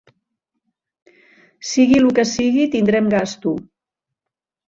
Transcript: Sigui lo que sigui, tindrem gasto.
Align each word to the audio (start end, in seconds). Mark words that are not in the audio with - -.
Sigui 1.71 1.99
lo 2.05 2.15
que 2.19 2.25
sigui, 2.31 2.65
tindrem 2.77 3.13
gasto. 3.17 3.53